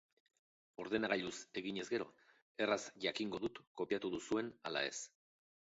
Ordenagailuz 0.83 1.33
eginez 1.61 1.85
gero, 1.97 2.09
erraz 2.67 2.81
jakingo 3.07 3.45
dut 3.45 3.65
kopiatu 3.83 4.15
duzuen 4.17 4.55
ala 4.73 4.89
ez. 4.93 4.97